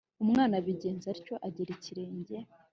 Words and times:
umwana 0.23 0.53
abigenza 0.59 1.07
atyo, 1.15 1.35
agera 1.47 1.69
ikirenge 1.77 2.35